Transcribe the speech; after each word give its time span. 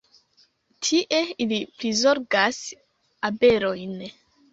Tie, 0.85 1.19
ili 1.45 1.59
prizorgas 1.81 2.63
abelojn. 3.31 3.93